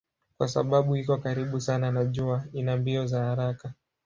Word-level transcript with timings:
Kwa 0.37 0.47
sababu 0.47 0.95
iko 0.97 1.17
karibu 1.17 1.59
sana 1.61 1.91
na 1.91 2.05
jua 2.05 2.45
ina 2.53 2.77
mbio 2.77 3.05
za 3.07 3.23
haraka. 3.23 3.73